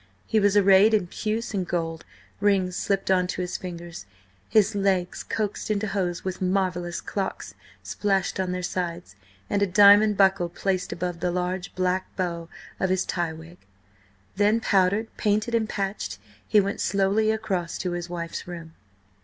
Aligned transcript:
He 0.25 0.39
was 0.39 0.57
arrayed 0.57 0.95
in 0.95 1.05
puce 1.05 1.53
and 1.53 1.67
gold, 1.67 2.05
rings 2.39 2.75
slipped 2.75 3.11
on 3.11 3.27
to 3.27 3.41
his 3.41 3.55
fingers, 3.55 4.07
his 4.49 4.73
legs 4.73 5.21
coaxed 5.21 5.69
into 5.69 5.85
hose 5.85 6.23
with 6.23 6.41
marvellous 6.41 7.01
clocks 7.01 7.53
splashed 7.83 8.39
on 8.39 8.51
their 8.51 8.63
sides, 8.63 9.15
and 9.47 9.61
a 9.61 9.67
diamond 9.67 10.17
buckle 10.17 10.49
placed 10.49 10.91
above 10.91 11.19
the 11.19 11.29
large 11.29 11.75
black 11.75 12.07
bow 12.15 12.49
of 12.79 12.89
his 12.89 13.05
tie 13.05 13.31
wig. 13.31 13.59
Then, 14.37 14.59
powdered, 14.59 15.15
painted 15.17 15.53
and 15.53 15.69
patched, 15.69 16.17
he 16.47 16.59
went 16.59 16.81
slowly 16.81 17.29
across 17.29 17.77
to 17.77 17.91
his 17.91 18.09
wife's 18.09 18.47
room. 18.47 18.73